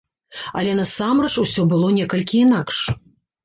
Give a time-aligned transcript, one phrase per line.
[0.61, 2.85] Але насамрэч усё было некалькі інакш.